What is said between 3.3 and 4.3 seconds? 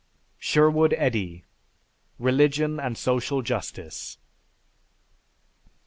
Justice."